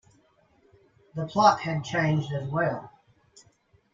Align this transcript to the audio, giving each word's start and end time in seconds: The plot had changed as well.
The 1.13 1.27
plot 1.27 1.59
had 1.59 1.83
changed 1.83 2.31
as 2.33 2.47
well. 2.49 2.91